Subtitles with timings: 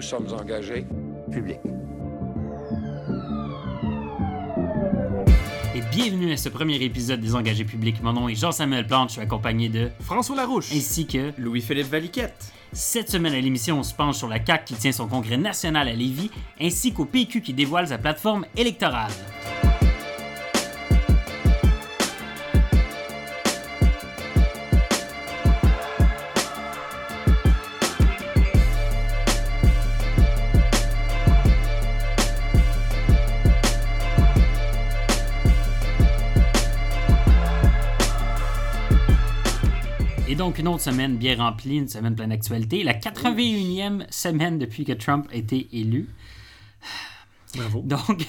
[0.00, 0.86] Nous sommes engagés.
[1.30, 1.58] public.
[5.74, 8.02] Et bienvenue à ce premier épisode des Engagés publics.
[8.02, 10.72] Mon nom est Jean-Samuel Plante, je suis accompagné de François Larouche.
[10.72, 12.50] ainsi que Louis-Philippe Valiquette.
[12.72, 15.86] cette semaine à l'émission, on se penche sur la CAQ qui tient son congrès national
[15.86, 19.12] à Lévis, ainsi qu'au PQ qui dévoile sa plateforme électorale.
[40.50, 42.82] Donc, une autre semaine bien remplie, une semaine pleine d'actualité.
[42.82, 46.08] La 81e semaine depuis que Trump a été élu.
[47.54, 47.82] Bravo.
[47.86, 48.26] Donc,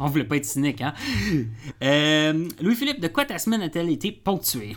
[0.00, 0.94] on voulait pas être cynique, hein?
[1.82, 4.76] Euh, Louis-Philippe, de quoi ta semaine a-t-elle été ponctuée?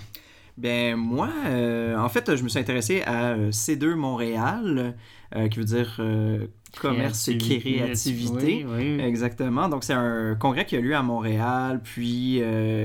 [0.60, 4.98] Ben moi, euh, en fait, je me suis intéressé à euh, C2 Montréal,
[5.34, 6.48] euh, qui veut dire euh,
[6.82, 8.66] commerce et créativité.
[8.68, 9.02] Oui, oui.
[9.02, 9.70] Exactement.
[9.70, 12.42] Donc, c'est un congrès qui a lieu à Montréal, puis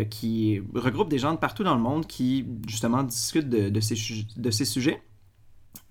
[0.09, 3.97] qui regroupe des gens de partout dans le monde qui, justement, discutent de, de ces,
[4.37, 5.03] de ces sujets.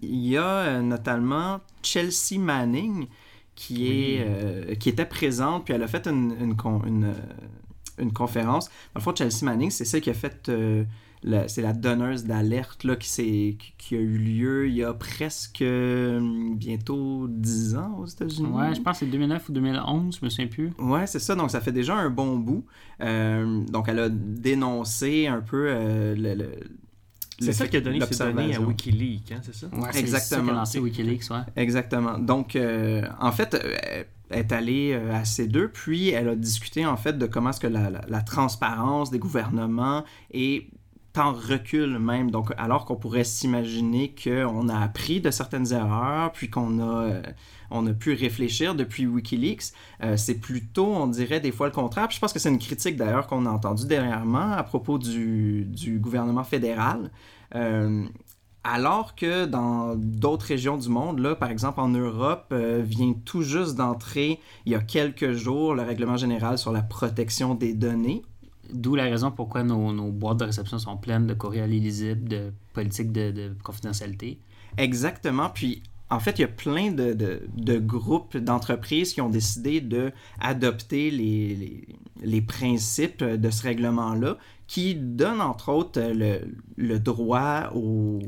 [0.01, 3.07] Il y a notamment Chelsea Manning
[3.55, 6.55] qui, est, qui était présente, puis elle a fait une, une,
[6.87, 7.13] une,
[7.97, 8.69] une conférence.
[8.93, 10.49] Dans le fond, Chelsea Manning, c'est celle qui a fait.
[11.47, 15.61] C'est la donneuse d'alerte là, qui, s'est- qui- a eu lieu il y a presque
[15.61, 16.19] euh,
[16.55, 18.47] bientôt 10 ans aux États-Unis.
[18.49, 20.71] Ouais, je pense que c'est 2009 ou 2011, je me souviens plus.
[20.79, 21.35] Ouais, c'est ça.
[21.35, 22.65] Donc, ça fait déjà un bon bout.
[23.01, 26.51] Euh, donc, elle a dénoncé un peu euh, le, le-
[27.39, 28.61] C'est ça qui a donné ses données à.
[28.61, 29.67] Wikileaks, hein, c'est ça?
[29.67, 30.39] Ouais, c'est Exactement.
[30.41, 31.37] ça qui a lancé Wikileaks, ouais.
[31.55, 32.17] Exactement.
[32.19, 33.55] Donc, euh, en fait,
[34.29, 37.59] elle est allée à ces deux, puis elle a discuté, en fait, de comment est-ce
[37.59, 40.67] que la, la- la transparence des gouvernements est
[41.19, 42.31] en recul même.
[42.31, 47.21] Donc, alors qu'on pourrait s'imaginer qu'on a appris de certaines erreurs, puis qu'on a, euh,
[47.71, 49.73] on a pu réfléchir depuis Wikileaks,
[50.03, 52.09] euh, c'est plutôt, on dirait, des fois le contraire.
[52.09, 55.99] Je pense que c'est une critique, d'ailleurs, qu'on a entendue dernièrement à propos du, du
[55.99, 57.11] gouvernement fédéral.
[57.55, 58.05] Euh,
[58.63, 63.75] alors que dans d'autres régions du monde, là, par exemple en Europe, vient tout juste
[63.75, 68.23] d'entrer il y a quelques jours le règlement général sur la protection des données.
[68.71, 72.53] D'où la raison pourquoi nos, nos boîtes de réception sont pleines de courriels illisibles, de
[72.73, 74.39] politiques de, de confidentialité.
[74.77, 75.49] Exactement.
[75.49, 79.81] Puis, en fait, il y a plein de, de- de groupes d'entreprises qui ont décidé
[79.81, 81.87] de adopter les, les,
[82.23, 86.39] les principes de ce règlement-là, qui donnent, entre autres, le,
[86.77, 88.19] le droit aux,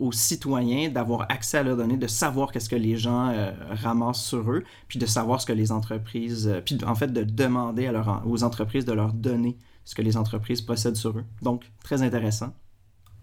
[0.00, 4.24] aux citoyens d'avoir accès à leurs données, de savoir qu'est-ce que les gens euh, ramassent
[4.24, 6.48] sur eux, puis de savoir ce que les entreprises...
[6.48, 10.02] euh, puis, en fait, de demander à leur, aux entreprises de leur donner ce que
[10.02, 11.24] les entreprises possèdent sur eux.
[11.42, 12.54] Donc, très intéressant.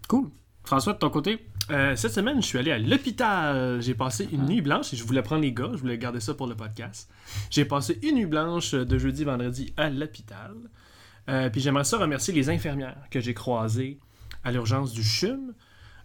[0.08, 0.30] Cool.
[0.64, 1.44] François, de ton côté?
[1.70, 3.80] Euh, cette semaine, je suis allé à l'hôpital.
[3.80, 6.34] J'ai passé une nuit blanche et je voulais prendre les gars, je voulais garder ça
[6.34, 7.10] pour le podcast.
[7.50, 10.54] J'ai passé une nuit blanche de jeudi vendredi à l'hôpital.
[11.28, 13.98] Euh, puis j'aimerais ça remercier les infirmières que j'ai croisées
[14.44, 15.54] à l'urgence du CHUM.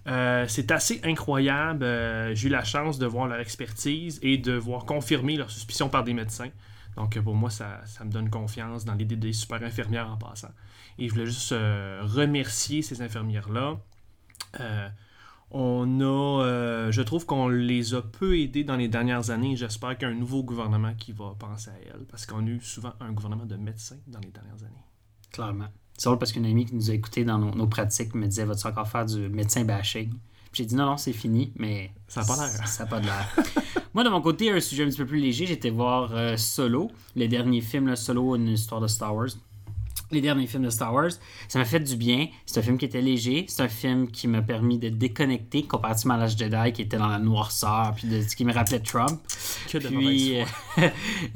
[0.07, 1.83] Euh, c'est assez incroyable.
[1.83, 5.89] Euh, j'ai eu la chance de voir leur expertise et de voir confirmer leurs suspicions
[5.89, 6.49] par des médecins.
[6.97, 10.49] Donc pour moi, ça, ça me donne confiance dans l'idée des super infirmières en passant.
[10.97, 13.79] Et je voulais juste euh, remercier ces infirmières-là.
[14.59, 14.89] Euh,
[15.51, 19.55] on a, euh, je trouve qu'on les a peu aidées dans les dernières années.
[19.55, 22.49] J'espère qu'il y a un nouveau gouvernement qui va penser à elles, parce qu'on a
[22.49, 24.83] eu souvent un gouvernement de médecins dans les dernières années.
[25.31, 25.67] Clairement.
[25.95, 28.45] C'est drôle parce qu'une amie qui nous a écoutés dans nos, nos pratiques me disait
[28.45, 30.13] Vas-tu encore faire du médecin bashing?
[30.51, 31.91] J'ai dit non, non, c'est fini, mais.
[32.07, 32.67] Ça a pas l'air.
[32.67, 33.35] Ça n'a pas de l'air.
[33.93, 36.91] Moi, de mon côté, un sujet un petit peu plus léger, j'étais voir euh, Solo,
[37.15, 39.29] le dernier film, là, Solo, une histoire de Star Wars.
[40.09, 41.11] Les derniers films de Star Wars,
[41.49, 42.27] ça m'a fait du bien.
[42.45, 46.13] C'est un film qui était léger, c'est un film qui m'a permis de déconnecter comparativement
[46.13, 49.19] à l'âge Jedi qui était dans la noirceur, puis de, qui me rappelait Trump.
[49.69, 50.45] Que de Puis, euh,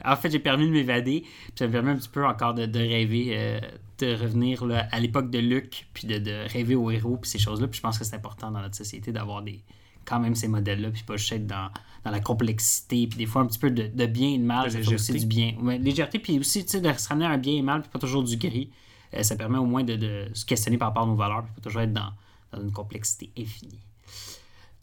[0.05, 1.21] en fait, j'ai permis de m'évader.
[1.21, 3.59] Puis ça me permet un petit peu encore de, de rêver, euh,
[3.99, 7.39] de revenir là, à l'époque de Luke, puis de, de rêver aux héros, puis ces
[7.39, 7.67] choses-là.
[7.67, 9.61] Puis je pense que c'est important dans notre société d'avoir des
[10.05, 11.69] quand même ces modèles-là, puis pas juste être dans,
[12.03, 14.71] dans la complexité, puis des fois un petit peu de, de bien et de mal,
[14.71, 15.55] ça fait aussi du bien.
[15.61, 17.89] Ouais, légèreté, puis aussi tu sais, de se ramener à un bien et mal, puis
[17.89, 18.69] pas toujours du gris.
[19.13, 21.53] Euh, ça permet au moins de, de se questionner par rapport à nos valeurs, puis
[21.55, 22.11] pas toujours être dans,
[22.51, 23.79] dans une complexité infinie.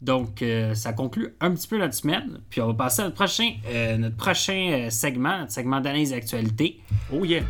[0.01, 2.39] Donc, euh, ça conclut un petit peu notre semaine.
[2.49, 6.79] Puis on va passer à notre prochain, euh, notre prochain segment, notre segment d'analyse d'actualité.
[7.11, 7.43] Oh yeah!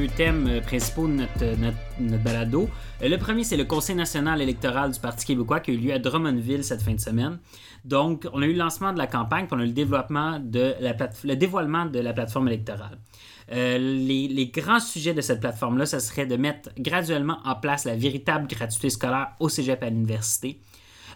[0.00, 2.70] Deux thèmes euh, principaux de notre, euh, balado.
[3.02, 5.92] Euh, Le premier, c'est le Conseil national électoral du Parti québécois qui a eu lieu
[5.92, 7.38] à Drummondville cette fin de semaine.
[7.84, 10.38] Donc, on a eu le lancement de la campagne, puis on a eu le développement
[10.40, 10.94] de la
[11.24, 12.98] le dévoilement de la plateforme électorale.
[13.50, 17.96] Les, les grands sujets de cette plateforme-là, ce serait de mettre graduellement en place la
[17.96, 20.60] véritable gratuité scolaire au cégep à l'université.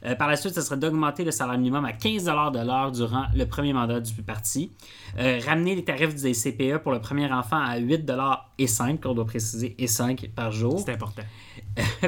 [0.06, 3.24] Euh, par la suite, ce serait d'augmenter le salaire minimum à 15 de l'heure durant
[3.34, 4.70] le premier mandat du parti.
[5.18, 8.10] Euh, ramener les tarifs des CPE pour le premier enfant à 8
[8.58, 10.82] et 5, on doit préciser, et 5 par jour.
[10.84, 11.22] C'est important.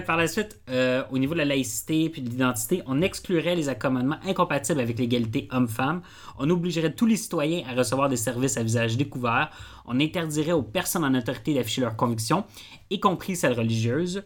[0.06, 3.69] Par la suite, euh, au niveau de la laïcité puis de l'identité, on exclurait les
[3.69, 6.02] accommodements incompatibles avec l'égalité homme-femme.
[6.38, 9.50] On obligerait tous les citoyens à recevoir des services à visage découvert.
[9.87, 12.44] On interdirait aux personnes en autorité d'afficher leurs convictions,
[12.90, 14.22] y compris celles religieuses,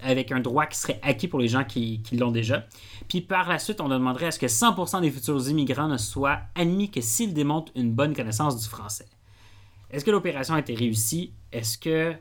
[0.00, 2.66] avec un droit qui serait acquis pour les gens qui, l'ont déjà.
[3.08, 6.40] Puis par la suite, on demanderait à ce que 100% des futurs immigrants ne soient
[6.54, 9.06] admis que s'ils démontrent une bonne connaissance du français.
[9.90, 11.32] Est-ce que l'opération a été réussie?
[11.52, 12.14] Est-ce que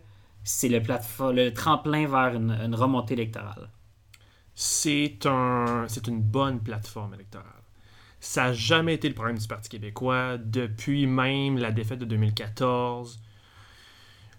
[0.43, 3.69] c'est le, tremplin vers une, remontée électorale?
[4.55, 7.47] C'est un, c'est une bonne plateforme électorale.
[8.19, 13.19] Ça n'a jamais été le problème du Parti québécois depuis même la défaite de 2014.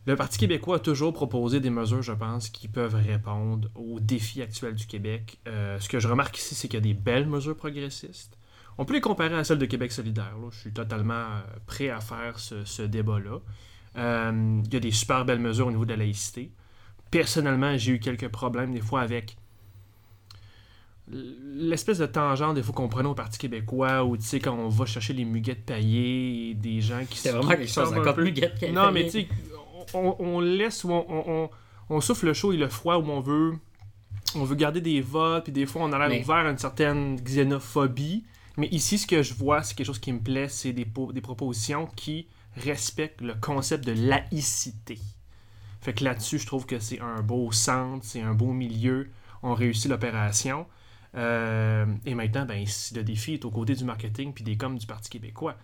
[0.06, 4.42] Le Parti québécois a toujours proposé des mesures, je pense, qui peuvent répondre aux défis
[4.42, 5.38] actuels du Québec.
[5.48, 8.36] Euh, ce que je remarque ici, c'est qu'il y a des belles mesures progressistes.
[8.76, 10.34] On peut les comparer à celles de Québec solidaire.
[10.40, 10.48] là.
[10.50, 13.38] Je suis totalement euh, prêt à faire ce, ce débat-là.
[13.96, 16.50] Euh, il y a des super belles mesures au niveau de la laïcité.
[17.10, 19.36] Personnellement, j'ai eu quelques problèmes des fois avec
[21.08, 24.68] l'espèce de tangente des fois qu'on prenait au Parti québécois où tu sais quand on
[24.70, 28.24] va chercher les muguettes taillées et des gens qui C'est vraiment quelque chose encore peu-
[28.30, 29.28] guette qu'elle non mais tu sais
[29.94, 31.50] on, on laisse ou on, on-
[31.90, 33.54] on- souffle le chaud et le froid où on veut
[34.36, 36.58] on veut garder des votes puis des fois on a l'air Mais- ouvert à une
[36.58, 38.24] certaine xénophobie.
[38.56, 41.20] Mais ici ce que je vois c'est quelque chose qui me plaît c'est des, des
[41.20, 42.26] propositions qui
[42.56, 44.98] respectent le concept de laïcité.
[45.80, 49.08] Fait que là-dessus je trouve que c'est un beau centre c'est un beau milieu.
[49.42, 50.66] On réussit l'opération.
[51.16, 52.64] Euh, et maintenant, ben,
[52.94, 55.54] le défi est aux côtés du marketing puis des coms du Parti québécois.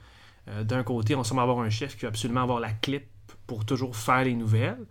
[0.49, 3.05] Euh, D'un côté, on semble avoir un chef qui va absolument avoir la clip
[3.47, 4.87] pour toujours faire les nouvelles.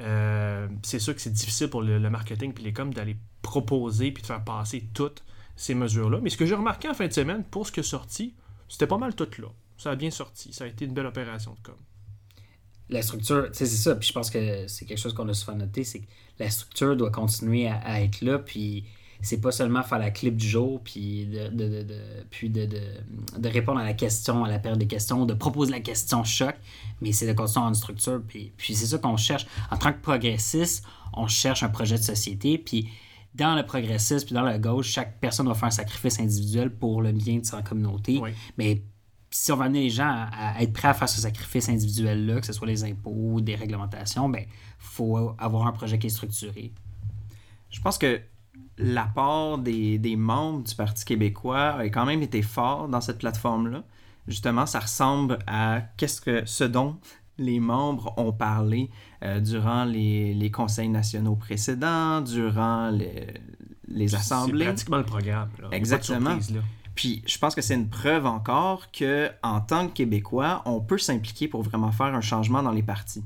[0.00, 4.22] Euh, c'est sûr que c'est difficile pour le, marketing puis les coms d'aller proposer puis
[4.22, 5.24] de faire passer toutes
[5.56, 6.20] ces mesures-là.
[6.22, 8.34] Mais ce que j'ai remarqué en fin de semaine, pour ce qui est sorti,
[8.68, 9.48] c'était pas mal tout là.
[9.78, 10.52] Ça a bien sorti.
[10.52, 11.76] Ça a été une belle opération de com.
[12.88, 13.96] La structure, c'est ça.
[13.96, 16.06] Puis je pense que c'est quelque chose qu'on a souvent noté, c'est que
[16.38, 18.38] la structure doit continuer à, à être là.
[18.38, 18.84] Puis
[19.22, 22.66] c'est pas seulement faire la clip du jour, puis de, de, de- de- puis de,
[22.66, 22.80] de,
[23.38, 26.54] de répondre à la question, à la période des questions, de proposer la question choc,
[27.00, 28.22] mais c'est de construire une structure.
[28.26, 29.46] Puis, puis c'est ça qu'on cherche.
[29.70, 32.58] En tant que progressiste, on cherche un projet de société.
[32.58, 32.88] Puis
[33.34, 37.02] dans le progressisme, puis dans la gauche, chaque personne doit faire un sacrifice individuel pour
[37.02, 38.18] le bien de sa communauté.
[38.18, 38.30] Oui.
[38.56, 38.82] Mais
[39.30, 42.40] si on veut amener les gens à, à être prêts à faire ce sacrifice individuel-là,
[42.40, 44.44] que ce soit les impôts, des réglementations, ben
[44.78, 46.72] faut avoir un projet qui est structuré.
[47.70, 48.20] Je pense que
[48.78, 53.82] l'apport des, des membres du Parti québécois a quand même été fort dans cette plateforme-là.
[54.28, 56.96] Justement, ça ressemble à qu'est-ce que ce dont
[57.38, 58.90] les membres ont parlé
[59.22, 63.34] euh, durant les, les conseils nationaux précédents, durant les,
[63.88, 64.64] les C'est assemblées.
[64.66, 65.50] pratiquement le programme.
[65.60, 65.68] là.
[65.72, 66.30] Exactement.
[66.30, 66.60] surprise, là.
[66.94, 70.96] Puis je pense que c'est une preuve encore que en tant que Québécois, on peut
[70.98, 73.22] s'impliquer pour vraiment faire un changement dans les partis.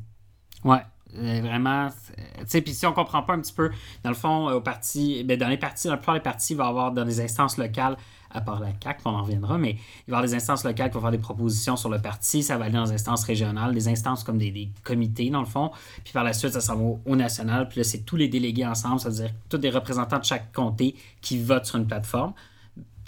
[0.65, 0.83] Ouais.
[1.17, 3.71] Euh, vraiment, tu sais, puis si on comprend pas un petit peu,
[4.05, 6.53] dans le fond, euh, au parti, ben, dans les partis, dans la plupart des partis,
[6.53, 7.97] il va y avoir dans les instances locales,
[8.33, 10.91] à part la CAQ, on en reviendra, mais il va y avoir des instances locales
[10.91, 13.75] qui vont faire des propositions sur le parti, ça va aller dans les instances régionales,
[13.75, 15.73] des instances comme des, des comités, dans le fond,
[16.05, 18.67] puis par la suite, ça s'en va au, national, puis là, c'est tous les délégués
[18.67, 22.33] ensemble, c'est-à-dire tous des représentants de chaque comté qui votent sur une plateforme.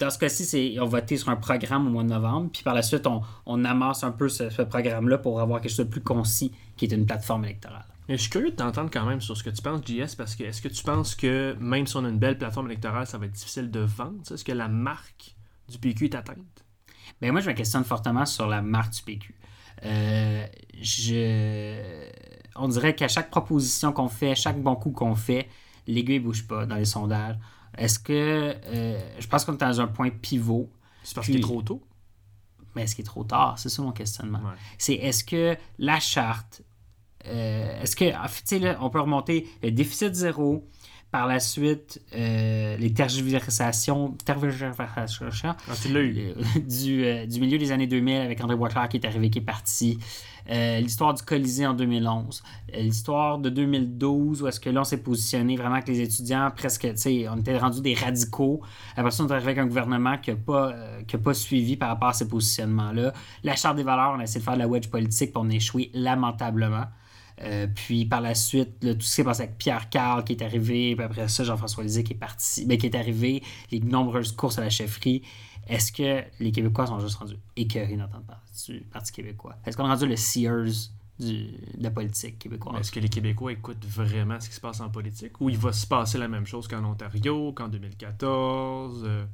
[0.03, 2.61] Dans ce cas-ci, c'est on va voter sur un programme au mois de novembre, puis
[2.61, 5.85] par la suite, on, on amasse un peu ce, ce programme-là pour avoir quelque chose
[5.85, 7.85] de plus concis, qui est une plateforme électorale.
[8.09, 10.35] Mais je suis curieux de t'entendre quand même sur ce que tu penses, JS, parce
[10.35, 13.17] que est-ce que tu penses que même si on a une belle plateforme électorale, ça
[13.17, 14.19] va être difficile de vendre?
[14.29, 15.37] Est-ce que la marque
[15.69, 16.65] du PQ est atteinte?
[17.21, 19.35] Ben moi, je me questionne fortement sur la marque du PQ.
[19.85, 20.45] Euh,
[20.81, 22.09] je...
[22.57, 25.47] On dirait qu'à chaque proposition qu'on fait, chaque bon coup qu'on fait,
[25.87, 27.37] l'aiguille ne bouge pas dans les sondages.
[27.77, 28.55] Est-ce que...
[28.65, 30.69] euh, je pense qu'on est dans un point pivot,
[31.03, 31.81] C'est parce Puis- qu'il est trop tôt?
[32.75, 33.59] mais est-ce qu'il est trop tard?
[33.59, 34.39] C'est ça mon questionnement.
[34.39, 34.55] Ouais.
[34.79, 36.63] C'est est-ce que la charte...
[37.27, 38.05] euh, est-ce que...
[38.15, 40.67] en fait, tu sais, là, on peut remonter le déficit zéro,
[41.13, 44.17] par la suite, euh, les tergiversations...
[44.25, 46.11] tergiversations Ah, tu l'as eu.
[46.13, 49.37] le- du, euh, du milieu des années 2000 avec André Boisclair qui est arrivé, qui
[49.39, 49.99] est parti.
[50.49, 52.43] Euh, l'histoire du Colisée en 2011.
[52.75, 56.51] Euh, l'histoire de 2012 où est-ce que là on s'est positionné vraiment avec les étudiants
[56.53, 58.61] presque, tu sais, on était rendu des radicaux.
[58.97, 61.33] Après ça, on est arrivé avec un gouvernement qui n'a pas, euh, qui a pas
[61.33, 63.13] suivi par rapport à ces positionnements-là.
[63.43, 65.49] La Charte des valeurs, on a essayé de faire de la wedge politique puis on
[65.49, 66.85] a échoué lamentablement.
[67.41, 70.33] Euh, puis par la suite, là, tout ce qui s'est passé avec Pierre Carl qui
[70.33, 73.79] est arrivé, puis après ça, Jean-François Lisée qui est parti, ben, qui est arrivé, les
[73.79, 75.23] nombreuses courses à la chefferie.
[75.67, 79.55] Est-ce que les Québécois sont juste rendus écœurés d'entendre parler du Parti québécois?
[79.65, 81.45] Est-ce qu'on est rendu le Sears du,
[81.77, 82.81] de la politique québécoise?
[82.81, 85.71] Est-ce que les Québécois écoutent vraiment ce qui se passe en politique ou il va
[85.71, 89.25] se passer la même chose qu'en Ontario, qu'en 2014 euh?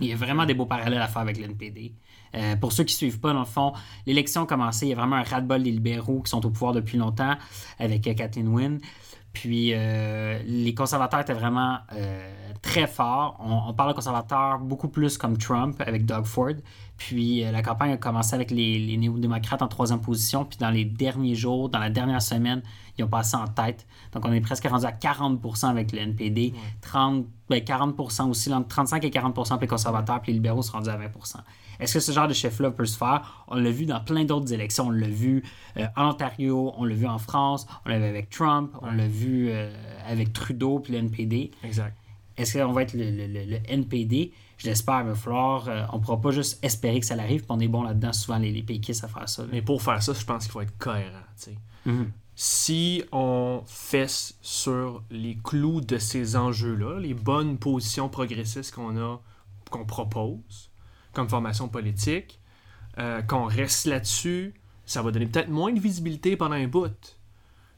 [0.00, 1.94] Il y a vraiment des beaux parallèles à faire avec l'NPD.
[2.34, 3.72] Euh, pour ceux qui ne suivent pas, dans le fond,
[4.06, 4.86] l'élection a commencé.
[4.86, 7.34] Il y a vraiment un ras-de-bol des libéraux qui sont au pouvoir depuis longtemps
[7.78, 8.80] avec euh, Kathleen Wynne.
[9.32, 11.78] Puis euh, les conservateurs étaient vraiment
[12.62, 13.36] très forts.
[13.38, 16.54] On, on, parle de conservateurs beaucoup plus comme Trump avec Doug Ford.
[16.96, 20.46] Puis la campagne a commencé avec les, les néo-démocrates en troisième position.
[20.46, 22.62] Puis dans les derniers jours, dans la dernière semaine,
[22.96, 23.86] ils ont passé en tête.
[24.12, 26.54] Donc on est presque rendu à 40% avec le NPD.
[26.80, 30.20] 30, ben 40% aussi, entre 35 et 40% pour les conservateurs.
[30.22, 31.08] Puis les libéraux sont rendus à 20
[31.80, 33.44] est-ce que ce genre de chef-là peut se faire?
[33.48, 34.86] On l'a vu dans plein d'autres élections.
[34.88, 35.42] On l'a vu
[35.76, 39.06] euh, en Ontario, on l'a vu en France, on l'a vu avec Trump, on l'a
[39.08, 39.70] vu euh,
[40.06, 41.50] avec Trudeau puis le NPD.
[41.62, 41.96] Exact.
[42.36, 44.32] Est-ce qu'on va être le, le, le, le NPD?
[44.58, 45.68] Je l'espère, il va falloir.
[45.68, 48.12] Euh, on ne pourra pas juste espérer que ça arrive, puis on est bon là-dedans,
[48.12, 49.42] souvent les, les péquistes à faire ça.
[49.42, 49.48] là.
[49.52, 51.10] Mais pour faire ça, je pense qu'il faut être cohérent.
[51.84, 52.10] Mhm.
[52.34, 59.20] Si on fesse sur les clous de ces enjeux-là, les bonnes positions progressistes qu'on a,
[59.70, 60.70] qu'on propose
[61.16, 62.38] comme formation politique,
[62.98, 64.52] euh, qu'on reste là-dessus,
[64.84, 67.16] ça va donner peut-être moins de visibilité pendant un bout.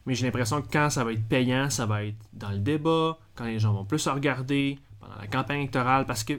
[0.05, 3.17] Mais j'ai l'impression que quand ça va être payant, ça va être dans le débat,
[3.35, 6.05] quand les gens vont plus se regarder, pendant la campagne électorale.
[6.05, 6.33] Parce que,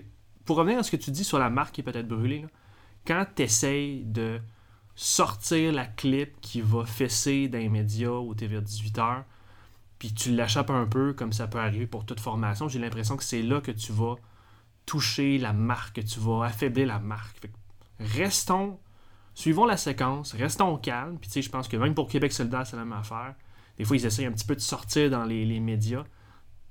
[0.45, 2.45] pour revenir à ce que tu dis sur la marque qui est peut-être brûlée,
[3.07, 4.39] quand tu essayes de
[4.95, 9.23] sortir la clip qui va fesser dans les médias au TV à 18h,
[9.99, 13.25] puis tu l'échappes un peu, comme ça peut arriver pour toute formation, j'ai l'impression que
[13.25, 14.17] c'est là que tu vas
[14.91, 17.49] toucher la marque, que tu vas affaiblir la marque.
[18.01, 18.77] Restons,
[19.35, 22.67] suivons la séquence, restons calmes, puis tu sais, je pense que même pour Québec solidaire,
[22.67, 23.37] c'est la même affaire.
[23.79, 26.03] Des fois, ils essayent un petit peu de sortir dans les, les médias.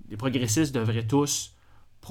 [0.09, 1.55] Les progressistes devraient tous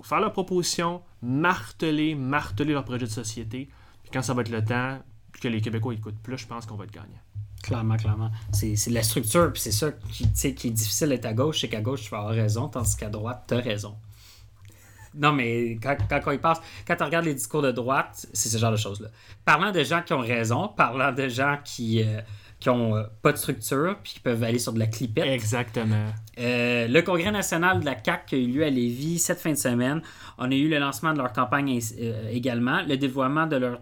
[0.02, 3.68] faire leur proposition, marteler, marteler leur projet de société.
[4.02, 6.76] Puis quand ça va être le temps que les Québécois écoutent plus, je pense qu'on
[6.76, 7.20] va être gagnant.
[7.62, 8.30] Clairement, clairement.
[8.52, 11.68] C'est de la structure, puis c'est ça qui, qui est difficile d'être à gauche, c'est
[11.68, 13.94] qu'à gauche, tu vas avoir raison, tandis qu'à droite, tu as raison.
[15.18, 18.56] Non, mais quand, quand on y quand tu regardes les discours de droite, c'est ce
[18.56, 19.08] genre de choses-là.
[19.44, 22.20] Parlant de gens qui ont raison, parlant de gens qui, euh,
[22.60, 25.26] qui ont euh, pas de structure, puis qui peuvent aller sur de la clipette.
[25.26, 26.06] Exactement.
[26.38, 29.50] Euh, le congrès national de la CAQ qui a eu lieu à Lévis cette fin
[29.50, 30.02] de semaine,
[30.38, 33.80] on a eu le lancement de leur campagne euh, également, le dévoiement de leur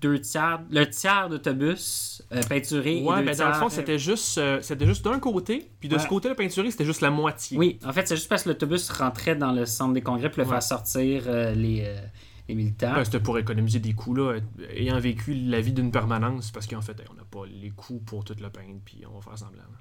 [0.00, 2.98] deux tiers, le tiers d'autobus euh, peinturés.
[2.98, 5.70] et Ouais, deux ben dans le fond, euh, c'était juste, euh, c'était juste d'un côté,
[5.80, 6.00] puis de Ouais.
[6.02, 7.58] ce côté, le peinturé, c'était juste la moitié.
[7.58, 10.38] Oui, en fait, c'est juste parce que l'autobus rentrait dans le centre des congrès pour
[10.38, 10.52] le Ouais.
[10.54, 12.00] faire sortir euh, les, euh,
[12.48, 12.94] les militants.
[12.94, 14.38] Ben, c'était pour économiser des coûts, là,
[14.70, 17.98] ayant vécu la vie d'une permanence, parce qu'en fait, hey, on n'a pas les coûts
[17.98, 19.62] pour tout le peindre, puis on va faire semblant.
[19.62, 19.78] là.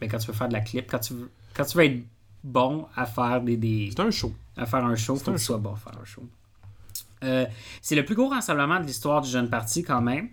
[0.00, 2.02] Ben, quand tu veux faire de la clip, quand tu veux, quand tu veux être
[2.42, 4.34] bon à faire des, des C'est un show.
[4.56, 6.24] à faire un show, faut un que tu sois bon à faire un show.
[7.24, 7.46] Euh,
[7.80, 10.28] c'est le plus gros rassemblement de l'histoire du jeune parti quand même.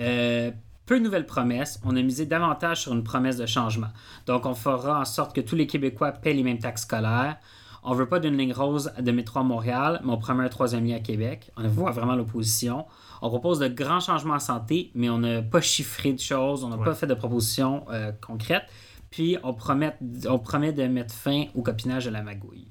[0.00, 0.50] Euh,
[0.86, 1.80] peu de nouvelles promesses.
[1.84, 3.88] On a misé davantage sur une promesse de changement.
[4.26, 7.36] Donc, on fera en sorte que tous les Québécois paient les mêmes taxes scolaires.
[7.84, 10.86] On veut pas d'une ligne rose de métro à Montréal, mais on promet un troisième
[10.86, 11.50] lien à Québec.
[11.56, 12.86] On voit vraiment l'opposition.
[13.22, 16.68] On propose de grands changements en santé, mais on n'a pas chiffré de choses, on
[16.68, 16.84] n'a Ouais.
[16.84, 18.64] pas fait de propositions euh, concrètes.
[19.10, 19.96] Puis, on promet,
[20.28, 22.68] on promet de mettre fin au copinage de la magouille.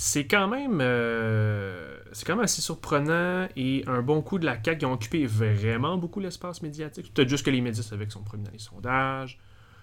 [0.00, 4.52] C'est quand même euh, c'est quand même assez surprenant et un bon coup de la
[4.54, 7.12] CAQ qui ont occupé vraiment beaucoup l'espace médiatique.
[7.12, 9.40] Peut-être juste que les médias savaient qu'ils sont premiers dans les sondages,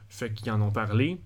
[0.07, 1.19] fait qu'ils en ont parlé.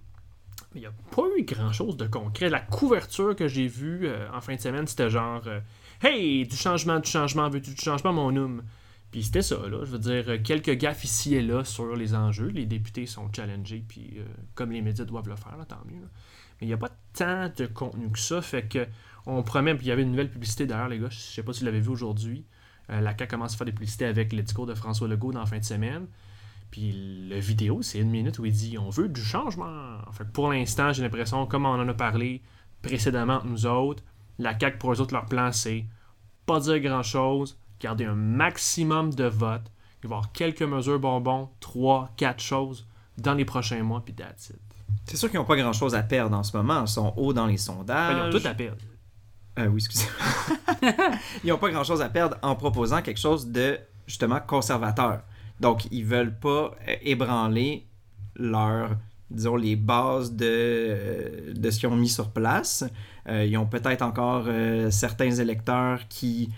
[0.74, 2.50] Mais il n'y a pas eu grand-chose de concret.
[2.50, 5.60] La couverture que j'ai vue euh, en fin de semaine, c'était genre euh,
[6.01, 8.63] Hey, du changement, du changement, veux-tu du changement, mon homme?
[9.12, 9.86] Puis c'était ça, là.
[9.86, 12.48] Je veux dire, quelques gaffes ici et là sur les enjeux.
[12.48, 14.17] Les députés sont challengés, puis
[14.55, 16.01] comme les médias doivent le faire, là, tant mieux.
[16.01, 16.08] là.
[16.59, 18.41] Mais il n'y a pas tant de contenu que ça.
[18.41, 18.87] Fait que
[19.25, 21.53] on promet, puis il y avait une nouvelle publicité d'ailleurs, les gars, je sais pas
[21.53, 22.45] si vous l'avez vu aujourd'hui.
[22.89, 25.41] Euh, la CAQ commence à faire des publicités avec le discours de François Legault dans
[25.41, 26.07] la fin de semaine.
[26.71, 29.97] Puis la vidéo, c'est une minute où il dit on veut du changement.
[30.11, 32.41] Fait pour l'instant, j'ai l'impression, comme on en a parlé
[32.81, 34.03] précédemment nous autres,
[34.37, 35.85] la CAQ pour eux autres, leur plan, c'est
[36.45, 39.71] pas dire grand chose, garder un maximum de votes,
[40.03, 42.87] y avoir quelques mesures bonbons, 3, 4 choses
[43.17, 44.53] dans les prochains mois, puis that's.
[45.05, 46.81] C'est sûr qu'ils n'ont pas grand-chose à perdre en ce moment.
[46.81, 48.15] Ils sont hauts dans les sondages.
[48.15, 48.77] Ils ont tout à perdre.
[49.58, 50.91] Euh, oui, excusez-moi.
[51.43, 55.22] ils n'ont pas grand-chose à perdre en proposant quelque chose de, justement, conservateur.
[55.60, 57.88] Donc, ils veulent pas euh, ébranler
[58.36, 58.91] leur,
[59.29, 62.86] disons, les bases de, euh, de ce qu'ils ont mis sur place.
[63.27, 66.50] Euh, ils ont peut-être encore euh, certains électeurs qui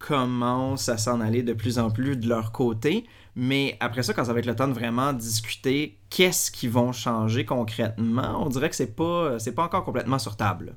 [0.00, 3.06] commence à s'en aller de plus en plus de leur côté.
[3.36, 6.90] Mais après ça, quand ça va être le temps de vraiment discuter qu'est-ce qu'ils vont
[6.90, 10.74] changer concrètement, on dirait que c'est pas, pas encore complètement sur table.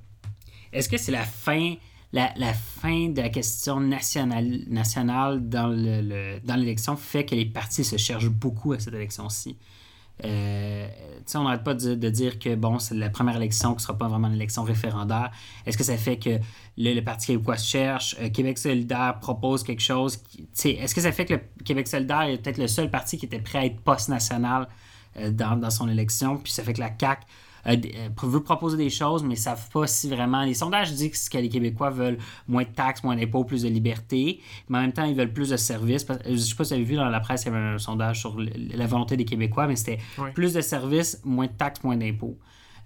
[0.71, 1.75] Est-ce que c'est la fin,
[2.11, 7.45] la, la, fin de la question nationale, nationale dans, le, dans l'élection fait que les
[7.45, 9.57] partis se cherchent beaucoup à cette élection-ci?
[10.25, 10.87] Euh,
[11.35, 14.07] on n'arrête pas de, dire que bon, c'est la première élection qui ne sera pas
[14.07, 15.31] vraiment une élection référendaire.
[15.65, 16.37] Est-ce que ça fait que
[16.77, 20.21] le, le Parti québécois cherche, euh, Québec solidaire propose quelque chose?
[20.63, 23.39] Est-ce que ça fait que le Québec solidaire est peut-être le seul parti qui était
[23.39, 24.67] prêt à être post-national
[25.17, 26.37] euh, dans, dans, son élection?
[26.37, 27.25] Puis ça fait que la CAQ
[27.67, 30.43] euh, euh, veut proposer des choses, mais ne savent pas si vraiment.
[30.43, 32.17] Les sondages disent que les Québécois veulent
[32.47, 35.49] moins de taxes, moins d'impôts, plus de liberté, mais en même temps, ils veulent plus
[35.49, 36.05] de services.
[36.25, 37.77] Je ne sais pas si vous avez vu dans la presse, il y avait un
[37.77, 39.99] sondage sur la volonté des Québécois, mais c'était
[40.33, 42.37] plus de services, moins de taxes, moins d'impôts.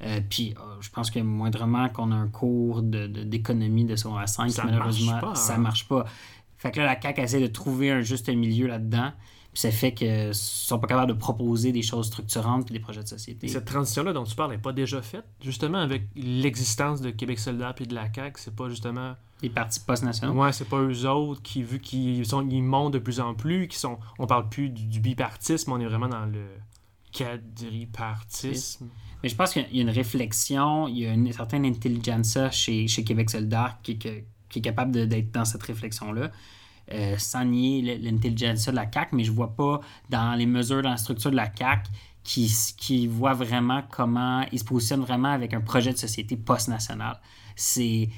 [0.04, 4.52] Euh, puis je pense que moindrement qu'on a un cours d'économie de, de secondaire 5,
[4.64, 6.06] malheureusement, marche ça marche pas.
[6.58, 9.12] Fait que là, la CAQ essaie de trouver un juste milieu là-dedans
[9.58, 13.02] ça fait qu'ils ne sont pas capables de proposer des choses structurantes et des projets
[13.02, 13.48] de société.
[13.48, 17.74] Cette transition-là dont tu parles n'est pas déjà faite, justement, avec l'existence de Québec solidaire
[17.80, 19.16] et de la CAQ, c'est pas justement...
[19.42, 20.40] Les partis post-nationaux?
[20.40, 23.68] Ouais, c'est pas eux autres qui, vu qu'ils sont, ils montent de plus en plus,
[23.68, 23.98] qui sont...
[24.20, 26.46] On parle plus du, bipartisme, on est vraiment dans le
[27.12, 28.90] quadripartisme.
[29.24, 32.88] Mais je pense qu'il y a une réflexion, il y a une certaine intelligence chez,
[32.88, 34.10] chez Québec solidaire qui, qui,
[34.50, 36.30] qui est capable d'être dans cette réflexion-là
[36.92, 40.92] euh, sans nier l'intelligence de la CAC, mais je vois pas dans les mesures, dans
[40.92, 41.88] la structure de la CAC
[42.24, 47.20] qui, qui voit vraiment comment ils se positionnent vraiment avec un projet de société post-national.
[47.56, 48.10] C'est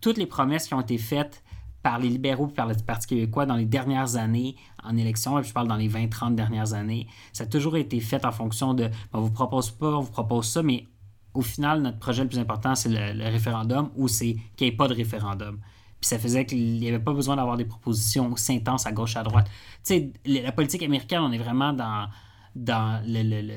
[0.00, 1.42] toutes les promesses qui ont été faites
[1.82, 5.42] par les libéraux et par le Parti québécois dans les dernières années en élection, et
[5.42, 8.90] je parle dans les 20-30 dernières années, ça a toujours été fait en fonction de
[9.12, 10.86] on vous propose pas, on vous propose ça, mais
[11.32, 14.74] au final, notre projet le plus important, c'est le, le référendum ou c'est qu'il n'y
[14.74, 15.60] ait pas de référendum.
[16.00, 19.16] Puis ça faisait qu'il n'y avait pas besoin d'avoir des propositions aussi intenses à gauche,
[19.16, 19.46] à droite.
[19.84, 22.08] Tu sais, la politique américaine, on est vraiment dans,
[22.54, 23.54] dans le, le, le,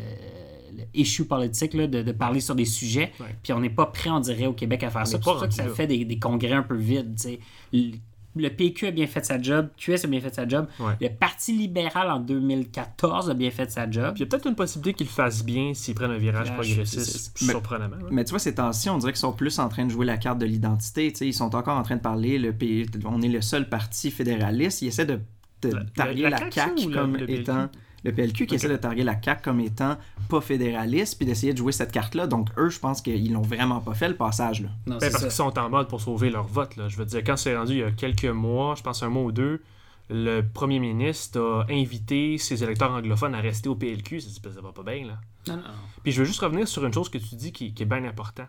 [0.93, 3.11] issue politique, là, de, de, parler sur des sujets.
[3.41, 5.17] Puis on n'est pas prêt, on dirait, au Québec à faire ça.
[5.17, 7.15] C'est pour ça que ça fait des, des, congrès un peu vides.
[7.15, 7.39] Tu
[7.71, 7.99] sais
[8.35, 10.67] le PQ a bien fait sa job, QS a bien fait sa job,
[10.99, 14.13] le Parti libéral en 2014 a bien fait sa job.
[14.13, 17.37] Puis il y a peut-être une possibilité qu'ils fassent bien s'ils prennent un virage progressiste,
[17.37, 17.97] surprenamment.
[18.11, 20.17] Mais, tu vois, ces temps-ci, on dirait qu'ils sont plus en train de jouer la
[20.17, 21.13] carte de l'identité.
[21.21, 24.81] Ils sont encore en train de parler, le pays, on est le seul parti fédéraliste.
[24.81, 25.19] Ils essaient de,
[25.61, 27.69] de la, la, CAQ, comme étant
[28.03, 29.97] le PLQ qui essaie de targuer la CAQ comme étant
[30.29, 32.27] pas fédéraliste, puis d'essayer de jouer cette carte-là.
[32.27, 34.61] Donc, eux, je pense qu'ils l'ont vraiment pas fait, le passage.
[34.61, 34.69] là.
[34.85, 36.75] Ben, parce qu'ils sont en mode pour sauver leur vote.
[36.75, 36.89] Là.
[36.89, 39.23] Je veux dire, quand c'est rendu il y a quelques mois, je pense un mois
[39.23, 39.61] ou deux,
[40.09, 44.19] le premier ministre a invité ses électeurs anglophones à rester au PLQ.
[44.19, 45.17] Ça, ça va pas bien, là.
[45.47, 45.63] Non, non.
[46.03, 48.45] Puis je veux juste revenir sur une chose que tu dis qui, est bien important.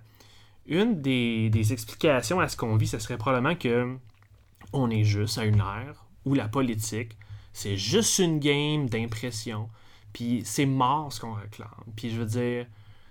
[0.67, 3.97] Une des, des explications à ce qu'on vit, ce serait probablement que
[4.73, 7.17] on est juste à une ère où la politique
[7.55, 9.71] c'est juste une game d'impression.
[10.13, 11.71] Puis c'est mort ce qu'on réclame.
[11.97, 12.67] Puis je veux dire,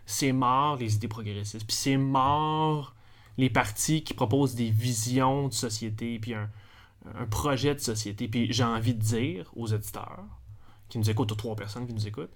[0.05, 1.65] c'est mort les idées progressistes.
[1.65, 2.93] Puis c'est mort
[3.37, 6.49] les partis qui proposent des visions de société, puis un,
[7.31, 8.27] projet de société.
[8.27, 10.25] Puis j'ai envie de dire aux éditeurs
[10.89, 12.33] qui nous écoutent, aux trois personnes qui nous écoutent,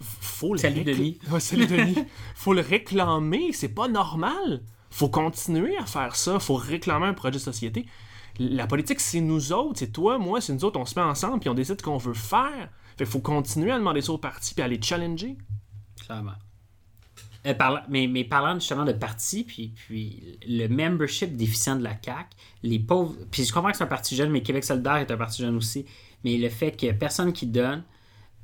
[0.00, 1.18] faut le salut Denis.
[1.40, 1.96] salut Denis.
[2.34, 4.62] faut le réclamer, c'est pas normal.
[4.90, 7.86] Faut continuer à faire ça, faut réclamer un projet de société
[8.38, 11.40] la politique, c'est nous autres, c'est toi, moi, c'est nous autres, on se met ensemble,
[11.40, 12.68] puis on décide qu'on veut faire.
[12.96, 15.36] Fait faut continuer à demander ça aux partis, puis à les challenger.
[16.04, 16.32] Clairement.
[17.46, 17.54] Euh,
[17.88, 19.74] mais, parlant justement de partis, puis,
[20.46, 22.30] le membership déficient de la CAQ,
[22.62, 23.14] les pauvres.
[23.30, 25.56] Puis je comprends que c'est un parti jeune, mais Québec solidaire est un parti jeune
[25.56, 25.84] aussi.
[26.24, 27.84] Mais le fait que personne qui donne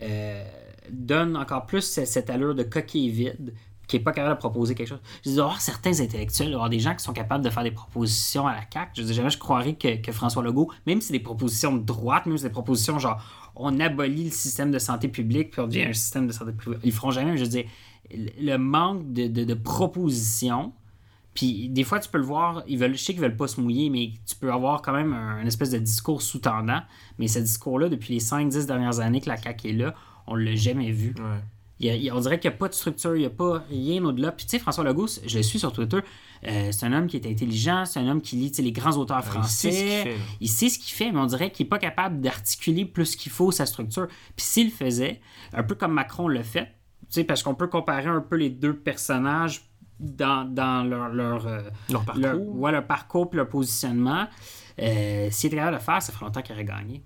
[0.03, 0.45] euh,
[0.91, 3.55] donne encore plus cette allure de coquille vide
[3.91, 5.01] qui n'est pas capable de proposer quelque chose.
[5.25, 8.47] Je dis, avoir certains intellectuels, avoir des gens qui sont capables de faire des propositions
[8.47, 8.93] à la CAQ.
[8.95, 12.27] Je dis, jamais je croirais que, François Legault, même si c'est des propositions de droite,
[12.27, 13.21] même si c'est des propositions genre
[13.57, 16.81] on abolit le système de santé publique puis on devient un système de santé publique,
[16.85, 17.37] ils feront jamais.
[17.37, 17.65] Je dis,
[18.15, 20.73] le manque de, propositions.
[21.35, 23.61] Puis des fois, tu peux le voir, ils veulent, je sais qu'ils veulent pas se
[23.61, 26.83] mouiller, mais tu peux avoir quand même un, espèce de discours sous-tendant.
[27.19, 29.95] Mais ce discours-là, depuis les 5-10 dernières années que la CAQ est là,
[30.29, 31.13] on l'a jamais vu
[31.83, 34.33] on dirait qu'il n'y a pas de structure, il n'y a pas rien au-delà.
[34.33, 36.01] Puis tu sais, François Legault, je le suis sur Twitter,
[36.47, 39.25] euh, c'est un homme qui est intelligent, c'est un homme qui lit les grands auteurs
[39.25, 40.17] français.
[40.41, 43.33] il sait ce qu'il fait, mais on dirait qu'il n'est pas capable d'articuler plus qu'il
[43.33, 44.09] faut sa structure.
[44.37, 45.21] Puis s'il le faisait,
[45.53, 48.51] un peu comme Macron le fait, tu sais, parce qu'on peut comparer un peu les
[48.51, 52.15] deux personnages dans, leur, leur, euh, parcours.
[52.17, 54.27] Leur, leur parcours et leur positionnement.
[54.81, 57.03] Euh, s'il était capable de le faire, ça ferait longtemps qu'il aurait gagné.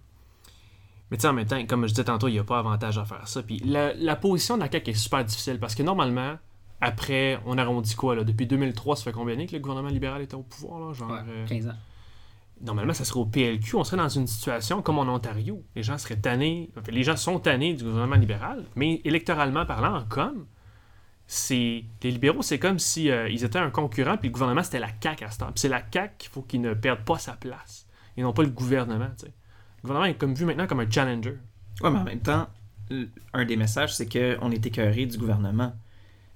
[1.11, 2.99] Mais tu sais, en même temps, comme je disais tantôt, il n'y a pas avantage
[2.99, 3.43] à faire ça.
[3.43, 6.37] Puis la, position de la CAQ est super difficile parce que normalement,
[6.81, 8.25] après, on arrondit quoi là?
[8.25, 10.93] Depuis 2003, ça fait combien d'années que le gouvernement libéral était au pouvoir là?
[10.93, 11.75] Genre, 15 euh, ans.
[12.63, 15.63] normalement, ça serait au PLQ, on serait dans une situation comme en Ontario.
[15.77, 20.05] Les gens seraient tannés, enfin, les gens sont tannés du gouvernement libéral, mais électoralement parlant,
[20.09, 20.47] comme
[21.27, 24.81] c'est les libéraux, c'est comme si euh, ils étaient un concurrent, puis le gouvernement c'était
[24.81, 25.47] la CAQ à ce temps.
[25.47, 27.87] Puis c'est la CAQ qu'il faut qu'il ne perde pas sa place,
[28.17, 29.09] et non pas le gouvernement.
[29.85, 31.39] Gouvernement est comme vu maintenant comme un challenger.
[31.81, 32.49] Ouais, mais en même temps,
[33.33, 35.73] un des messages, c'est qu'on est écœuré du gouvernement.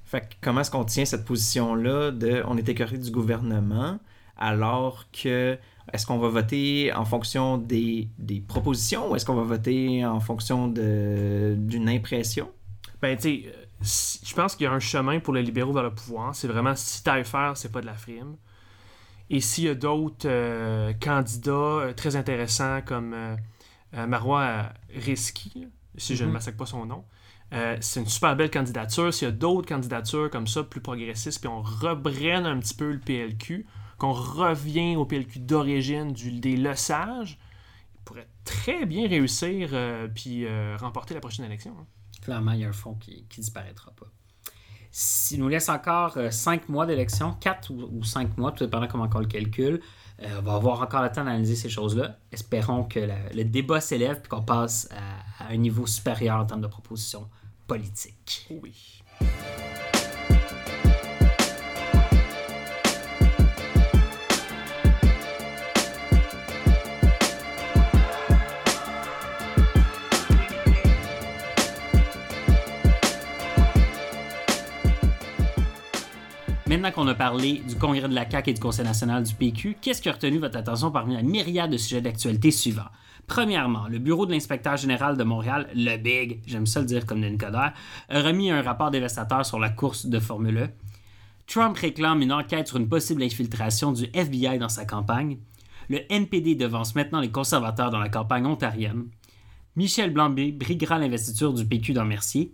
[0.04, 3.98] Fait que comment est-ce qu'on tient cette position-là de on est écœuré du gouvernement
[4.38, 5.58] alors que
[5.92, 10.20] est-ce qu'on va voter en fonction des, des propositions ou est-ce qu'on va voter en
[10.20, 12.50] fonction d'une impression?
[13.02, 15.82] Ben, tu sais, euh, je pense qu'il y a un chemin pour les libéraux vers
[15.82, 16.34] le pouvoir.
[16.34, 18.36] C'est vraiment si t'as à faire, c'est pas de la frime.
[19.30, 25.66] Et s'il y a d'autres euh, candidats euh, très intéressants comme euh, Marois Risky, là,
[25.96, 26.32] si je ne Mhm.
[26.34, 27.04] massacre pas son nom,
[27.52, 29.12] euh, c'est une super belle candidature.
[29.12, 32.92] S'il y a d'autres candidatures comme ça, plus progressistes, puis on rebrenne un petit peu
[32.92, 33.66] le PLQ,
[33.98, 37.38] qu'on revient au PLQ d'origine du, des Lesages,
[37.94, 41.74] il pourrait très bien réussir euh, puis euh, remporter la prochaine élection.
[41.78, 41.86] hein.
[42.22, 44.06] Clairement, il y a un fond qui ne disparaîtra pas.
[44.90, 49.18] S'il nous laisse encore 5 mois d'élection, 4 ou 5 mois, tout dépendant comment on
[49.18, 49.80] le calcule,
[50.22, 52.18] euh, on va avoir encore le temps d'analyser ces choses-là.
[52.32, 53.00] Espérons que
[53.34, 57.28] le débat s'élève et qu'on passe à, à un niveau supérieur en termes de propositions
[57.66, 58.48] politiques.
[58.50, 59.02] Oui.
[76.68, 79.78] Maintenant qu'on a parlé du congrès de la CAQ et du Conseil national du PQ,
[79.80, 82.90] qu'est-ce qui a retenu votre attention parmi la myriade de sujets d'actualité suivants?
[83.26, 87.22] Premièrement, le bureau de l'inspecteur général de Montréal, le BIG, j'aime ça le dire comme
[87.22, 87.72] Denis Coderre,
[88.10, 90.68] a remis un rapport dévastateur sur la course de Formule E.
[91.46, 95.38] Trump réclame une enquête sur une possible infiltration du FBI dans sa campagne.
[95.88, 99.06] Le NPD devance maintenant les conservateurs dans la campagne ontarienne.
[99.74, 102.52] Michel Blanc-B briguera l'investiture du PQ dans Mercier.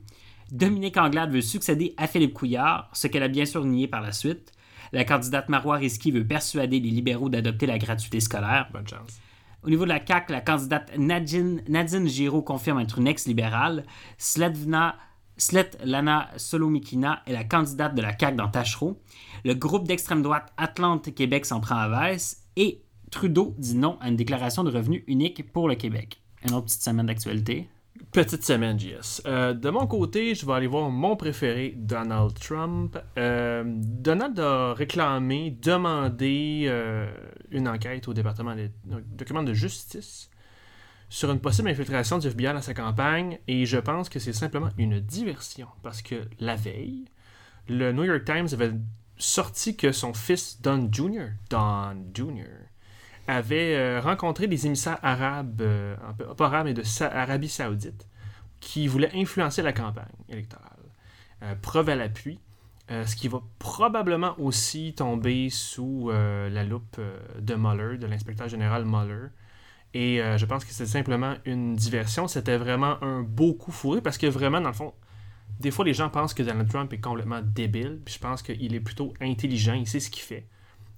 [0.52, 4.12] Dominique Anglade veut succéder à Philippe Couillard, ce qu'elle a bien sûr nié par la
[4.12, 4.52] suite.
[4.92, 8.68] La candidate Marois Risky veut persuader les libéraux d'adopter la gratuité scolaire.
[8.72, 9.18] Bonne chance.
[9.64, 13.85] Au niveau de la CAQ, la candidate Nadine, Nadine Giraud confirme être une ex-libérale.
[14.18, 14.96] Svetlana,
[15.38, 19.00] Svetlana Solomikina est la candidate de la CAQ dans Tachereau.
[19.44, 22.44] Le groupe d'extrême droite Atlante Québec s'en prend à Vesse.
[22.57, 26.20] Et Trudeau dit non à une déclaration de revenus unique pour le Québec.
[26.44, 27.68] Une autre petite semaine d'actualité.
[28.11, 29.22] Petite semaine, JS.
[29.26, 32.98] Euh, de mon côté, je vais aller voir mon préféré, Donald Trump.
[33.18, 37.09] Euh, Donald a réclamé, demandé euh,
[37.50, 40.30] une enquête au département de justice
[41.09, 44.70] sur une possible infiltration du FBI dans sa campagne et je pense que c'est simplement
[44.78, 47.04] une diversion parce que la veille,
[47.68, 48.72] le New York Times avait
[49.16, 51.28] sorti que son fils Don Jr.,
[53.27, 58.09] avait euh, rencontré des émissaires arabes, euh, un pas arabes, mais de Arabie Saoudite,
[58.61, 60.71] qui voulaient influencer la campagne électorale.
[61.43, 62.41] Euh, preuve à l'appui,
[62.89, 67.01] ce qui va probablement aussi tomber sous la loupe
[67.41, 69.29] de Mueller, de l'inspecteur général Mueller.
[69.95, 72.29] Et je pense que c'est simplement une diversion.
[72.29, 74.93] C'était vraiment un beau coup fourré parce que vraiment, dans le fond,
[75.61, 78.03] des fois, les gens pensent que Donald Trump est complètement débile.
[78.05, 79.73] Puis je pense qu'il est plutôt intelligent.
[79.73, 80.47] Il sait ce qu'il fait.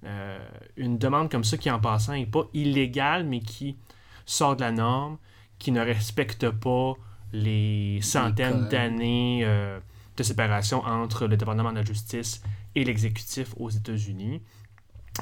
[0.06, 0.38] Euh,
[0.76, 3.76] une demande comme ça qui, en passant, n'est pas illégale, mais qui
[4.24, 5.18] sort de la norme,
[5.58, 6.94] qui ne respecte pas
[7.32, 9.80] les centaines d'années euh,
[10.16, 12.42] de séparation entre le département de la justice
[12.74, 14.42] et l'exécutif aux États-Unis.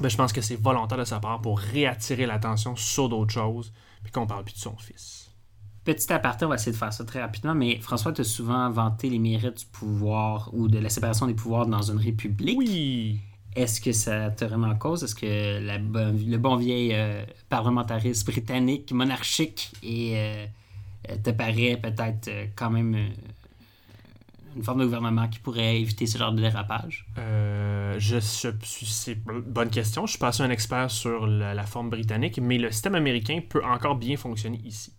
[0.01, 3.73] Ben, je pense que c'est volontaire de sa part pour réattirer l'attention sur d'autres choses,
[4.03, 5.31] puis qu'on parle plus de son fils.
[5.85, 8.71] Petit aparté, on va essayer de faire ça très rapidement, mais François, tu as souvent
[8.71, 12.59] vanté les mérites du pouvoir ou de la séparation des pouvoirs dans une république.
[12.59, 13.21] Oui!
[13.57, 15.05] Est-ce que ça te remet en cause?
[15.05, 20.47] Est-ce que le bon vieil euh, parlementarisme britannique, monarchique, euh,
[21.23, 23.09] te paraît peut-être euh, quand même euh,
[24.57, 27.07] une forme de gouvernement qui pourrait éviter ce genre de dérapage?
[27.19, 30.07] Euh, je, je bonne question.
[30.07, 33.97] Je suis pas un expert sur la, forme britannique, mais le système américain peut encore
[33.97, 34.93] bien fonctionner ici.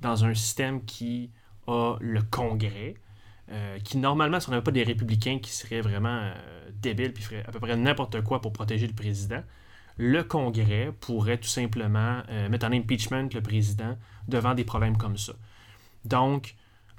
[0.00, 1.30] Dans un système qui
[1.66, 2.94] a le Congrès,
[3.84, 6.32] qui normalement, si on n'avait pas des républicains qui seraient vraiment
[6.82, 9.42] débiles puis feraient à peu près n'importe quoi pour protéger le président,
[9.98, 13.96] le Congrès pourrait tout simplement euh, mettre en impeachment le président
[14.28, 15.32] devant des problèmes comme ça.
[16.04, 16.54] Donc,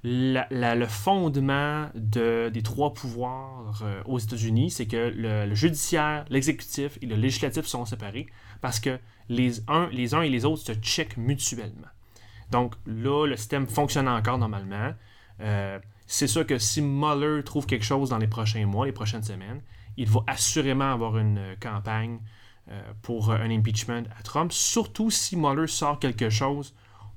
[0.05, 6.97] le fondement de- des trois pouvoirs euh, aux États-Unis, c'est que le, le judiciaire, l'exécutif
[7.01, 8.27] et le législatif sont séparés
[8.61, 11.87] parce que les, uns, les uns et les autres se checkent mutuellement.
[12.51, 14.93] Donc là, le système fonctionne encore normalement.
[15.39, 15.79] Euh,
[16.13, 19.63] c'est sûr que si Mueller trouve quelque chose dans les prochains mois, les prochaines semaines,
[19.97, 22.19] il va assurément avoir une euh, campagne
[22.69, 26.76] euh, pour un impeachment à Trump, surtout si Mueller sort quelque chose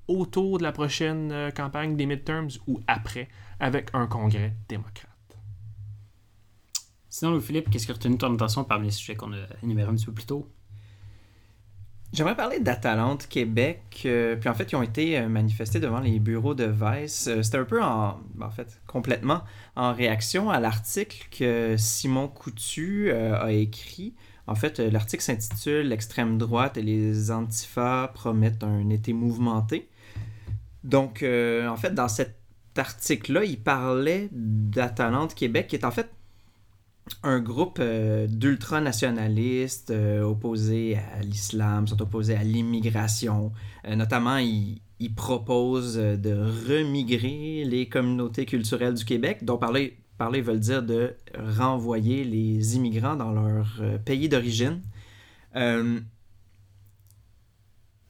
[0.09, 3.29] autour de la prochaine euh, campagne des midterms ou après,
[3.61, 5.11] avec un congrès démocrate.
[7.11, 9.95] Sinon, Louis-Philippe, qu'est-ce qui a retenu ton attention parmi les sujets qu'on a énumérés un
[9.95, 10.51] petit peu plus tôt?
[12.12, 14.03] J'aimerais parler d'Atalante Québec.
[14.07, 17.27] euh, puis en fait, ils ont été euh, manifestés devant les bureaux de Vice.
[17.29, 19.42] Euh, C'était un peu en, en fait, complètement
[19.75, 24.14] en réaction à l'article que Simon Coutu a écrit.
[24.47, 29.88] En fait, l'article s'intitule L'extrême droite et les antifas promettent un été mouvementé.
[30.85, 32.37] Donc, en fait, dans cet
[32.77, 36.09] article-là, il parlait d'Atalante Québec, qui est en fait
[37.23, 43.53] un groupe euh, d'ultranationalistes euh, opposés à l'islam, sont opposés à l'immigration.
[43.87, 46.33] Euh, notamment, ils, ils proposent euh, de
[46.69, 53.16] remigrer les communautés culturelles du Québec, dont parler, parler veut dire de renvoyer les immigrants
[53.16, 54.81] dans leur pays d'origine.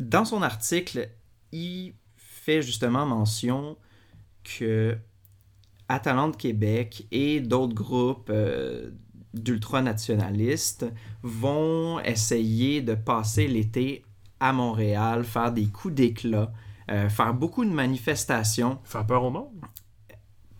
[0.00, 1.08] Dans son article,
[1.52, 3.76] il fait justement mention
[4.42, 4.96] que
[5.88, 8.90] Atalante Québec et d'autres groupes euh,
[9.34, 10.86] d'ultranationalistes
[11.22, 14.04] vont essayer de passer l'été
[14.40, 16.52] à Montréal, faire des coups d'éclat,
[16.90, 19.48] euh, faire beaucoup de manifestations, Faire peur au monde?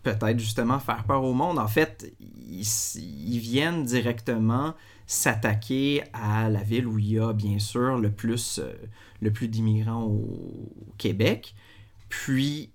[0.03, 1.59] peut-être justement faire peur au monde.
[1.59, 2.65] En fait, ils,
[2.97, 4.75] ils viennent directement
[5.07, 8.73] s'attaquer à la ville où il y a bien sûr le plus, euh,
[9.21, 11.57] le plus d'immigrants au Québec.
[12.09, 12.71] Puis,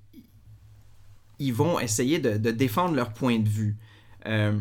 [1.46, 3.78] ils vont essayer de, de défendre leur point de vue.
[4.26, 4.60] Euh,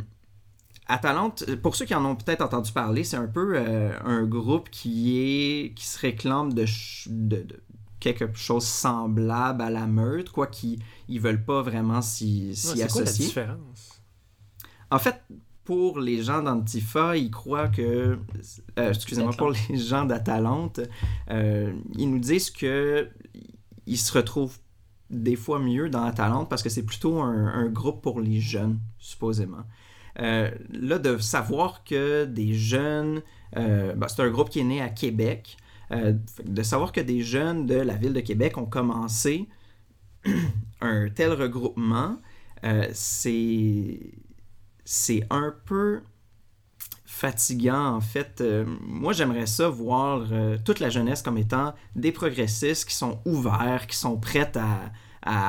[0.86, 4.68] Atalante, pour ceux qui en ont peut-être entendu parler, c'est un peu euh, un groupe
[4.70, 7.62] qui, est, qui se réclame de, ch- de- de
[8.00, 13.02] quelque chose semblable à la meute, quoi qu'ils ils veulent pas vraiment s'y Ouais, quoi
[13.02, 13.26] la associer.
[13.26, 14.02] différence?
[14.90, 15.22] En fait,
[15.64, 18.18] pour les gens d'Antifa, ils croient que.
[18.78, 20.80] euh, Excusez-moi, pour les gens d'Atalante,
[21.30, 23.08] euh, ils nous disent que
[23.86, 24.58] ils se retrouvent
[25.10, 29.64] des fois mieux dans Atalante parce que c'est plutôt un, groupe pour les jeunes, supposément.
[30.20, 33.22] Euh, là, de savoir que des jeunes.
[33.56, 35.56] euh, ben, c'est un groupe qui est né à Québec.
[35.92, 39.48] euh, de savoir que des jeunes de la ville de Québec ont commencé
[40.80, 42.18] un tel regroupement,
[42.92, 44.00] c'est
[44.84, 46.02] c'est un peu
[47.20, 48.40] fatigant en fait.
[48.40, 53.18] Euh, moi j'aimerais ça voir euh, toute la jeunesse comme étant des progressistes qui sont
[53.26, 54.90] ouverts, qui sont prêts à,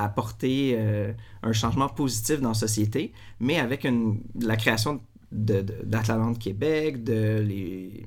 [0.03, 5.77] apporter euh, un changement positif dans la société, mais avec une, la création de, de-
[5.85, 8.05] d'Atalante Québec, de les,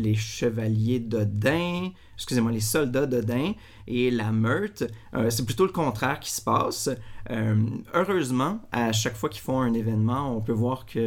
[0.00, 3.52] les chevaliers d'Odin, excusez-moi, les soldats d'Odin
[3.86, 4.84] et la meute,
[5.14, 6.90] euh, c'est plutôt le contraire qui se passe.
[7.30, 7.56] Euh,
[7.94, 10.98] heureusement, à chaque fois qu'ils font un événement, on peut voir que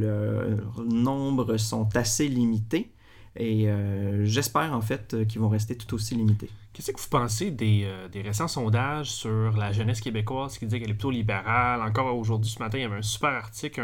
[0.00, 2.92] leurs nombres sont assez limités.
[3.38, 6.48] Et euh, j'espère en fait qu'ils vont rester tout aussi limités.
[6.72, 10.94] Qu'est-ce que vous pensez des, récents sondages sur la jeunesse québécoise qui disait qu'elle est
[10.94, 11.82] plutôt libérale?
[11.82, 13.82] Encore aujourd'hui, ce matin, il y avait un super article,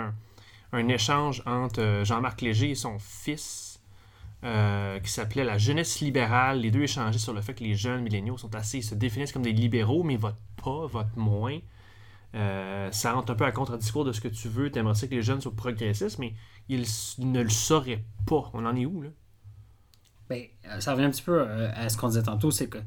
[0.72, 3.71] un, échange entre Jean-Marc Léger et son fils
[4.44, 6.60] euh, qui s'appelait La jeunesse libérale.
[6.60, 9.30] Les deux échangeaient sur le fait que les jeunes milléniaux sont assez, ils se définissent
[9.30, 11.58] comme des libéraux, mais votent pas, votent moins.
[12.34, 14.70] Euh, ça rentre un peu à contre-discours de ce que tu veux.
[14.70, 16.34] Tu aimerais que les jeunes soient progressistes, mais
[16.68, 16.84] ils,
[17.18, 18.50] ne le sauraient pas.
[18.52, 19.10] On en est où, là?
[20.28, 22.78] Ben, euh, ça revient un petit peu à ce qu'on disait tantôt, c'est que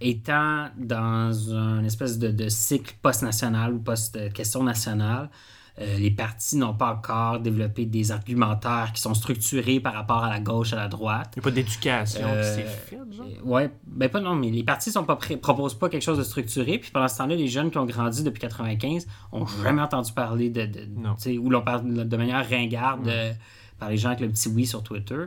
[0.00, 5.30] étant dans un espèce de cycle post-national ou post-question nationale,
[5.78, 10.30] euh, les partis n'ont pas encore développé des argumentaires qui sont structurés par rapport à
[10.30, 11.34] la gauche, à la droite.
[11.36, 13.26] Il n'y a pas d'éducation Euh, qui s'est faite, genre?
[13.26, 16.22] Euh, Ouais, ben pas non, mais les partis sont pas proposent pas quelque chose de
[16.22, 16.78] structuré.
[16.78, 20.48] Puis pendant ce temps-là, les jeunes qui ont grandi depuis 95 ont jamais entendu parler
[20.48, 21.14] de, de Non.
[21.40, 23.32] ou l'on parle de manière ringarde euh,
[23.78, 25.24] par les gens avec le petit oui sur Twitter.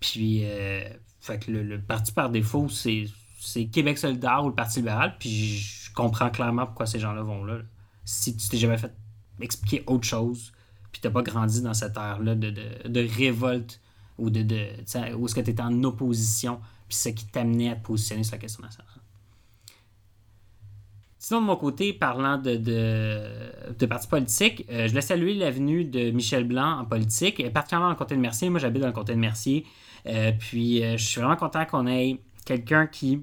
[0.00, 0.80] Puis, euh,
[1.20, 3.06] fait que le, le parti par défaut, c'est
[3.38, 5.16] c'est Québec solidaire ou le Parti libéral.
[5.18, 7.58] Puis je comprends clairement pourquoi ces gens-là vont là.
[8.04, 8.92] Si tu t'es jamais fait
[9.40, 10.52] expliquer autre chose,
[10.92, 13.80] puis t'as pas grandi dans cette ère-là de, de, révolte
[14.18, 17.76] ou de, de où est-ce que tu étais en opposition, puis ce qui t'amenait à
[17.76, 18.86] te positionner sur la question nationale.
[21.18, 23.20] Sinon, de mon côté, parlant de, de,
[23.76, 27.50] de partis politiques, euh, je voulais saluer la venue de Michel Blanc en politique, et
[27.50, 28.48] particulièrement dans le comté de Mercier.
[28.48, 29.66] Moi, j'habite dans le comté de Mercier.
[30.06, 33.22] Euh, puis, euh, je suis vraiment content qu'on ait quelqu'un qui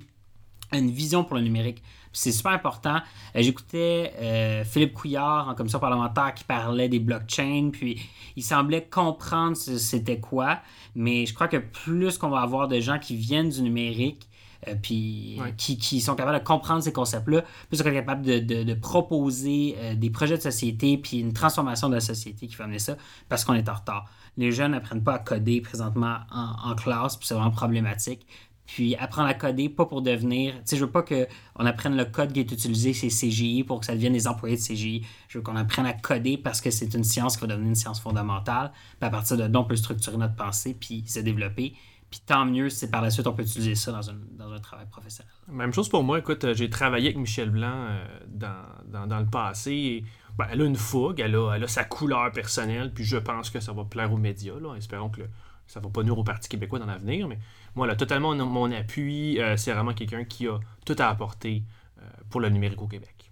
[0.71, 1.81] a une vision pour le numérique.
[2.13, 2.97] C'est super important.
[3.35, 7.99] Euh, J'écoutais euh, Philippe Couillard en commission parlementaire qui parlait des blockchains, puis
[8.35, 10.59] il semblait comprendre ce- c'était quoi,
[10.95, 14.27] mais je crois que plus qu'on va avoir de gens qui viennent du numérique,
[14.67, 15.53] euh, puis Ouais.
[15.57, 18.73] qui, qui sont capables de comprendre ces concepts-là, plus on est capable de, de- de
[18.75, 22.79] proposer euh, des projets de société, puis une transformation de la société qui va amener
[22.79, 22.95] ça,
[23.27, 24.05] parce qu'on est en retard.
[24.37, 28.25] Les jeunes n'apprennent pas à coder présentement en, en classe, puis c'est vraiment problématique.
[28.65, 30.53] Puis apprendre à coder, pas pour devenir.
[30.53, 33.81] Tu sais, je veux pas qu'on apprenne le code qui est utilisé, c'est CGI, pour
[33.81, 35.05] que ça devienne des employés de CGI.
[35.27, 37.75] Je veux qu'on apprenne à coder parce que c'est une science qui va devenir une
[37.75, 38.71] science fondamentale.
[38.99, 41.73] Puis à partir de là, on peut structurer notre pensée, puis se développer.
[42.13, 44.59] Puis tant mieux si par la suite on peut utiliser ça dans un, dans un
[44.59, 45.33] travail professionnel.
[45.47, 46.19] Même chose pour moi.
[46.19, 50.03] Écoute, euh, j'ai travaillé avec Michel Blanc euh, dans, dans, le passé.
[50.37, 53.49] Ben, elle a une fougue, elle a, elle a, sa couleur personnelle, puis je pense
[53.49, 54.59] que ça va plaire aux médias.
[54.61, 54.75] Là.
[54.75, 55.23] Espérons que
[55.67, 57.27] ça va pas nuire au Parti québécois dans l'avenir.
[57.27, 57.39] Mais
[57.75, 59.39] moi, a totalement mon appui.
[59.39, 61.63] Euh, c'est vraiment quelqu'un qui a tout à apporter
[61.99, 63.31] euh, pour le numérique au Québec.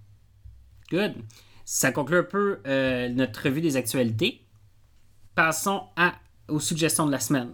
[0.90, 1.16] Good.
[1.66, 4.46] Ça conclut un peu euh, notre revue des actualités.
[5.36, 5.84] Passons
[6.48, 7.52] aux suggestions de la semaine.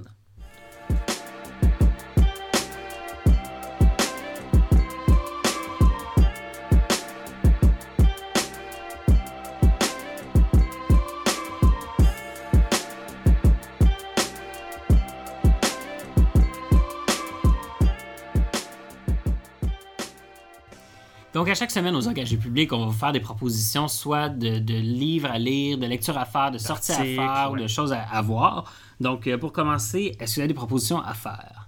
[21.37, 24.57] Donc, à chaque semaine, aux engagés publics, on va vous faire des propositions, soit de,
[24.57, 27.59] de livres à lire, de lectures à faire, de sorties à faire, ouais.
[27.59, 28.73] ou de choses à, à voir.
[28.99, 31.67] Donc, euh, pour commencer, est-ce qu'il y a des propositions à faire?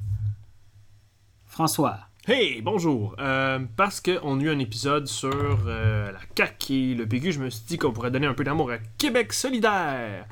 [1.45, 1.99] François.
[2.27, 3.15] Hey, bonjour.
[3.19, 7.39] Euh, parce qu'on a eu un épisode sur euh, la CAQ et le PQ, je
[7.39, 10.25] me suis dit qu'on pourrait donner un peu d'amour à Québec solidaire.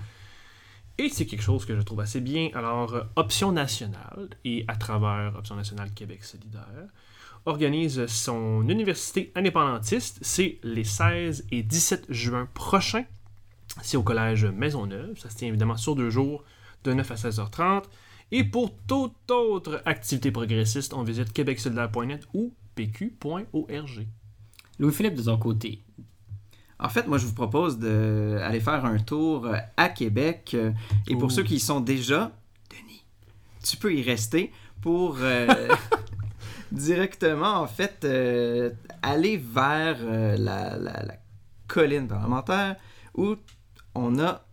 [0.98, 2.50] Et c'est quelque chose que je trouve assez bien.
[2.56, 6.88] Alors, euh, Option nationale, et à travers Option nationale Québec solidaire,
[7.46, 10.20] organise son université indépendantiste.
[10.22, 13.06] C'est les 16 et 17 juin prochains.
[13.82, 15.18] C'est au collège Maisonneuve.
[15.18, 16.44] Ça se tient évidemment sur deux jours,
[16.84, 17.84] de 9 à 16h30.
[18.32, 24.08] Et pour toute autre activité progressiste, on visite québecsolidaire.net ou pq.org.
[24.80, 25.84] Louis-Philippe, de ton côté.
[26.80, 30.56] En fait, moi, je vous propose d'aller faire un tour à Québec.
[31.08, 31.30] Et pour Ouh.
[31.30, 32.32] ceux qui y sont déjà,
[32.70, 33.04] Denis,
[33.64, 35.48] tu peux y rester pour euh,
[36.72, 41.16] directement, en fait, euh, aller vers euh, la, la, la
[41.68, 42.76] colline parlementaire
[43.16, 43.36] où
[43.96, 44.47] on a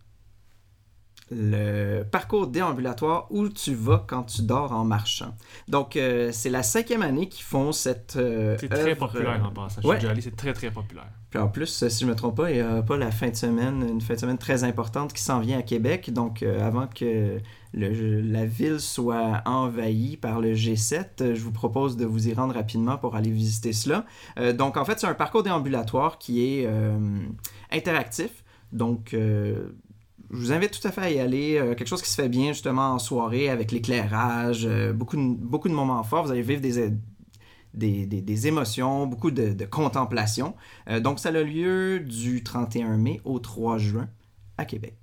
[1.30, 5.34] le parcours déambulatoire où tu vas quand tu dors en marchant.
[5.68, 8.16] Donc, euh, c'est la cinquième année qu'ils font cette.
[8.16, 9.80] Euh, c'est très populaire en passant.
[9.82, 9.98] Je ouais.
[10.20, 11.08] c'est très très populaire.
[11.34, 13.28] Puis en plus, si je ne me trompe pas, il n'y a pas la fin
[13.28, 16.12] de semaine, une fin de semaine très importante qui s'en vient à Québec.
[16.12, 17.40] Donc, euh, avant que
[17.72, 22.54] le, la ville soit envahie par le G7, je vous propose de vous y rendre
[22.54, 24.06] rapidement pour aller visiter cela.
[24.38, 26.96] Euh, donc, en fait, c'est un parcours déambulatoire qui est euh,
[27.72, 28.44] interactif.
[28.70, 29.16] Donc,
[30.30, 31.56] je vous invite tout à fait à y aller.
[31.58, 35.34] Euh, quelque chose qui se fait bien justement en soirée avec l'éclairage, euh, beaucoup, de,
[35.34, 36.24] beaucoup de moments forts.
[36.24, 36.90] Vous allez vivre des,
[37.74, 40.54] des, des, des émotions, beaucoup de, de contemplation.
[40.88, 44.08] Euh, donc ça a lieu du 31 mai au 3 juin
[44.58, 44.96] à Québec.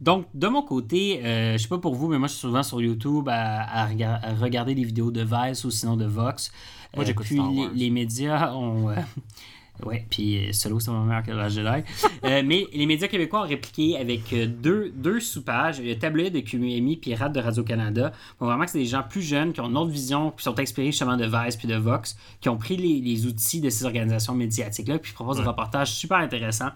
[0.00, 2.62] Donc, de mon côté, euh, je sais pas pour vous, mais moi, je suis souvent
[2.62, 6.52] sur YouTube à, à, rega à regarder des vidéos de Vice ou sinon de Vox.
[6.94, 8.94] Moi, j'écoute Puis les, les, médias ont...
[9.84, 11.84] Ouais, puis Solo, c'est mon meilleur que la Jedi.
[12.24, 16.40] euh, mais les médias québécois ont répliqué avec euh, deux, deux sous-pages, le tabloïd de
[16.40, 18.12] QMI Rad de Radio-Canada.
[18.40, 20.42] On voit vraiment que c'est des gens plus jeunes qui ont une autre vision, qui
[20.42, 23.70] sont inspirés justement de Vice puis de Vox, qui ont pris les, les outils de
[23.70, 25.44] ces organisations médiatiques-là, puis proposent ouais.
[25.44, 26.70] des reportages super intéressants.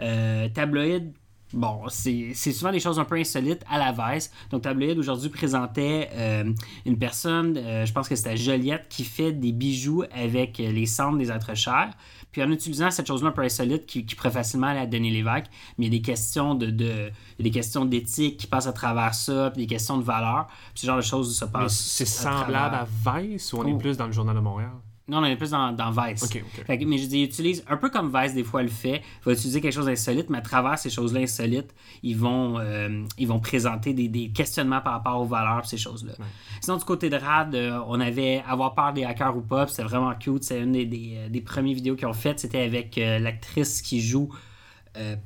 [0.00, 1.12] Euh, tabloïd
[1.52, 4.32] Bon, c'est souvent des choses un peu insolites à la Vice.
[4.50, 6.52] Donc, Tabloïd aujourd'hui présentait euh,
[6.84, 11.18] une personne, euh, je pense que c'était Joliette, qui fait des bijoux avec les cendres
[11.18, 11.90] des êtres chers.
[12.36, 15.10] Puis en utilisant cette chose-là un peu insolite qui, qui pourrait facilement aller à Denis
[15.10, 15.46] Lévesque,
[15.78, 19.14] mais il y a des questions de, de des questions d'éthique qui passent à travers
[19.14, 20.46] ça, puis des questions de valeur.
[20.74, 21.74] Puis ce genre de choses se passent.
[21.74, 23.68] C'est semblable à, à Vice ou on oh.
[23.68, 24.72] est plus dans le Journal de Montréal?
[25.08, 26.24] Non, on est plus dans, dans Vice.
[26.24, 26.64] Okay, okay.
[26.64, 29.02] Fait que, mais je dis, il utilise, un peu comme Vice des fois le fait,
[29.20, 33.04] il va utiliser quelque chose d'insolite, mais à travers ces choses-là insolites, ils vont, euh,
[33.16, 36.12] ils vont présenter des, des, questionnements par rapport aux valeurs ces choses-là.
[36.18, 36.24] Ouais.
[36.60, 39.84] Sinon, du côté de Rad, euh, on avait Avoir peur des hackers ou pas, c'était
[39.84, 40.42] vraiment cute.
[40.42, 42.40] C'est une des, des, euh, des, premières vidéos qu'ils ont faites.
[42.40, 44.28] C'était avec euh, l'actrice qui joue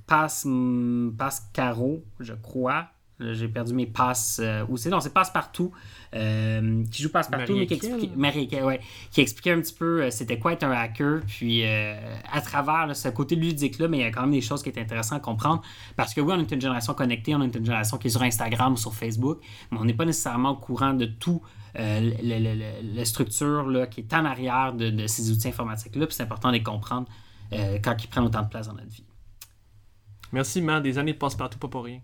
[0.06, 0.46] Passe,
[1.16, 2.88] Passe Caro, je crois.
[3.20, 4.40] J'ai perdu mes passes.
[4.42, 5.72] Euh, où c'est Non, c'est Passe-Partout.
[6.12, 8.80] Euh, qui joue Passe-Partout, mais qui expliquait, Marie, ouais,
[9.12, 11.20] qui expliquait un petit peu euh, c'était quoi être un hacker.
[11.26, 11.94] Puis euh,
[12.32, 14.70] à travers là, ce côté ludique-là, mais il y a quand même des choses qui
[14.70, 15.62] est intéressant à comprendre.
[15.96, 18.22] Parce que oui, on est une génération connectée, on est une génération qui est sur
[18.22, 19.38] Instagram ou sur Facebook,
[19.70, 21.42] mais on n'est pas nécessairement au courant de tout.
[21.78, 22.10] Euh,
[22.82, 26.48] la structure là, qui est en arrière de, de ces outils informatiques-là, puis c'est important
[26.48, 27.08] de les comprendre
[27.82, 29.04] quand ils prennent autant de place dans notre vie.
[30.32, 30.82] Merci, man.
[30.82, 32.00] Des années de passe-partout, pas pour rien.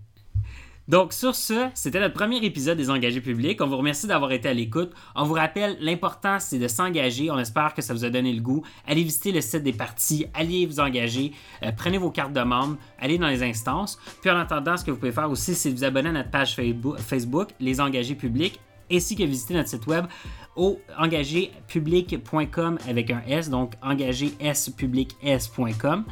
[0.88, 3.60] Donc, sur ce, c'était notre premier épisode des engagés publics.
[3.60, 4.92] On vous remercie d'avoir été à l'écoute.
[5.16, 7.28] On vous rappelle, l'important, c'est de s'engager.
[7.30, 8.62] On espère que ça vous a donné le goût.
[8.86, 11.32] Allez visiter le site des partis, allez vous engager,
[11.64, 13.98] euh, prenez vos cartes de membres, allez dans les instances.
[14.20, 16.56] Puis en attendant, ce que vous pouvez faire aussi, c'est vous abonner à notre page
[16.98, 18.60] Facebook Les Engagés publics,
[18.92, 20.06] ainsi que visiter notre site web
[20.54, 26.04] au engagépublic.com avec un S, donc engagés-public-s.com.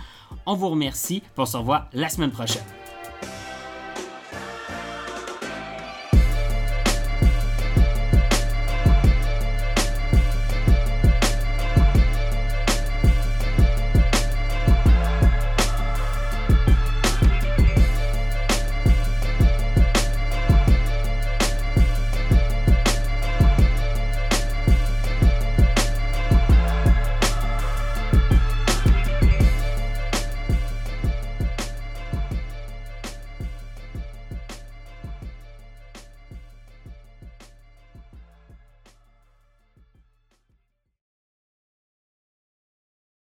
[0.47, 1.23] On vous remercie.
[1.37, 2.65] On se revoit la semaine prochaine.